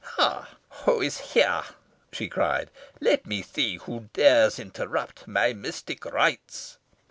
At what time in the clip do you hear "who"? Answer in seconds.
0.69-0.99, 3.77-4.09